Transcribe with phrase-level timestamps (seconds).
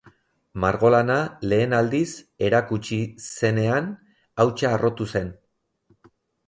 [0.61, 1.17] Margolana
[1.51, 2.07] lehen aldiz
[2.47, 3.95] erakutsi zenean,
[4.47, 5.35] hautsa harrotu zen.